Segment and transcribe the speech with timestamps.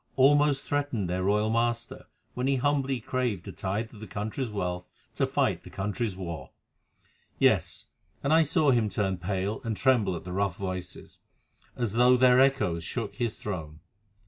[0.15, 4.89] —almost threatened their royal master when he humbly craved a tithe of the country's wealth
[5.13, 6.49] to fight the country's war.
[7.37, 7.85] Yes,
[8.23, 11.19] and I saw him turn pale and tremble at the rough voices,
[11.75, 13.81] as though their echoes shook his throne.